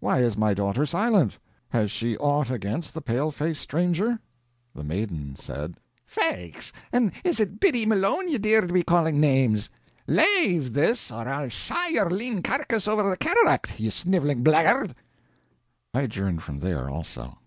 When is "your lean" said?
11.88-12.42